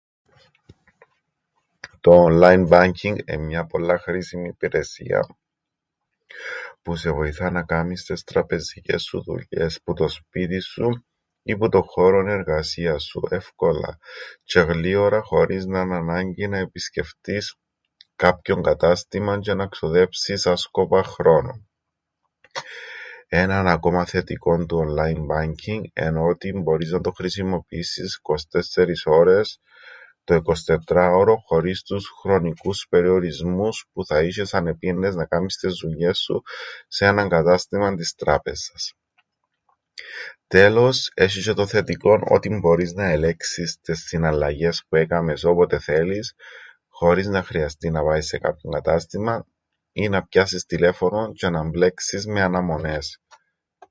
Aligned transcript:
To 2.01 2.09
online 2.27 2.65
banking 2.69 3.17
εν' 3.25 3.39
μια 3.45 3.65
πολλά 3.65 3.97
χρήσιμη 3.99 4.47
υπηρεσία 4.47 5.37
που 6.81 6.95
σε 6.95 7.11
βοηθά 7.11 7.51
να 7.51 7.63
κάμεις 7.63 8.05
τες 8.05 8.23
τραπεζικές 8.23 9.03
σου 9.03 9.23
δουλειές 9.23 9.79
που 9.83 9.93
το 9.93 10.07
σπίτιν 10.07 10.61
σου 10.61 11.05
ή 11.43 11.57
τον 11.57 11.83
χώρον 11.83 12.27
εργασίας 12.27 13.03
σου 13.03 13.27
εύκολα 13.29 13.97
τζ̆αι 14.53 14.65
γλήορα 14.67 15.21
χωρίς 15.21 15.65
να 15.65 15.83
'ν' 15.85 15.93
ανάγκη 15.93 16.47
να 16.47 16.57
επισκεφτείς 16.57 17.55
κάποιον 18.15 18.63
κατάστημαν 18.63 19.39
τζ̆αι 19.43 19.55
να 19.55 19.67
ξοδέψεις 19.67 20.45
άσκοπα 20.47 21.03
χρόνον. 21.03 21.65
Έναν 23.33 23.67
ακόμα 23.67 24.05
θετικόν 24.05 24.67
του 24.67 24.83
online 24.87 25.25
banking 25.31 25.81
εν' 25.93 26.17
ότι 26.17 26.51
μπορείς 26.53 26.91
να 26.91 27.01
το 27.01 27.11
χρησιμοποιήσεις 27.11 28.19
24 28.21 29.05
ώρες 29.05 29.59
το 30.23 30.35
24ώρον 30.87 31.37
χωρίς 31.45 31.81
τους 31.83 32.07
χρονικούς 32.21 32.85
περιορισμούς 32.89 33.85
που 33.93 34.05
θα 34.05 34.21
είσ̆ες 34.27 34.49
αν 34.53 34.67
επήαιννες 34.67 35.15
να 35.15 35.25
κάμεις 35.25 35.57
τες 35.57 35.77
δουλειές 35.83 36.17
σου 36.19 36.41
σε 36.87 37.05
έναν 37.05 37.29
κατάστημαν 37.29 37.95
της 37.95 38.15
τράπεζας. 38.15 38.93
Τέλος 40.47 41.11
έσ̆ει 41.15 41.41
τζ̆αι 41.49 41.53
το 41.55 41.67
θετικόν 41.67 42.21
ότι 42.29 42.49
μπορείς 42.57 42.93
να 42.93 43.05
ελέγξεις 43.05 43.79
τες 43.81 43.99
συναλλαγές 44.05 44.85
που 44.89 44.95
έκαμες 44.95 45.43
όποτε 45.43 45.79
θέλεις 45.79 46.33
χωρίς 46.87 47.27
να 47.27 47.43
χρειαστεί 47.43 47.89
να 47.89 48.03
πάεις 48.03 48.25
σε 48.27 48.37
κάποιον 48.37 48.73
κατάστημαν 48.73 49.45
ή 49.93 50.09
να 50.09 50.23
πιάσεις 50.27 50.65
τηλέφωνον 50.65 51.33
τζ̆αι 51.35 51.49
να 51.51 51.63
μπλέξεις 51.63 52.25
με 52.27 52.41
αναμονές. 52.41 53.21